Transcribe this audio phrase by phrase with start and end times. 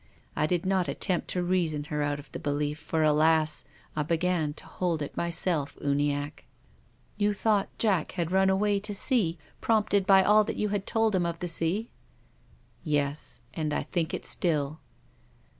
[0.35, 3.65] I did not attempt to reason her out of the belief, for alas!
[3.95, 6.43] I began to hold it myself, Uniacke.""
[7.19, 11.13] You thought Jack had run away to sea, prompted by all that you had told
[11.13, 11.95] him of the sea r
[12.83, 13.41] "Yes.
[13.53, 14.79] And I think it still."